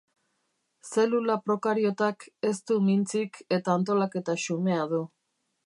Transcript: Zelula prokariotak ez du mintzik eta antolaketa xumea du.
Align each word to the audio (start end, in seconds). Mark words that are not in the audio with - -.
Zelula 0.91 1.35
prokariotak 1.49 2.25
ez 2.51 2.55
du 2.71 2.79
mintzik 2.87 3.39
eta 3.59 3.77
antolaketa 3.81 4.39
xumea 4.47 4.89
du. 4.95 5.07